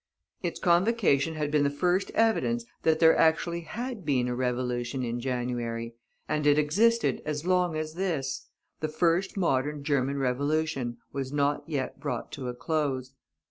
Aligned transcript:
Its 0.41 0.59
convocation 0.59 1.35
had 1.35 1.51
been 1.51 1.63
the 1.63 1.69
first 1.69 2.09
evidence 2.15 2.65
that 2.81 2.97
there 2.97 3.15
actually 3.15 3.61
had 3.61 4.03
been 4.03 4.27
a 4.27 4.33
revolution 4.33 5.03
in 5.03 5.19
January; 5.19 5.93
and 6.27 6.47
it 6.47 6.57
existed 6.57 7.21
as 7.23 7.45
long 7.45 7.75
as 7.77 7.93
this, 7.93 8.47
the 8.79 8.87
first 8.89 9.37
modern 9.37 9.83
German 9.83 10.17
Revolution, 10.17 10.97
was 11.13 11.31
not 11.31 11.63
yet 11.69 11.99
brought 11.99 12.31
to 12.31 12.47
a 12.47 12.55
close. 12.55 13.13